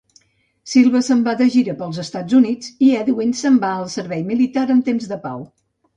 [0.71, 4.65] Silva se'n va de gira pels Estats Units, i Edwin se'n va al servei militar
[4.77, 5.45] en temps de pau.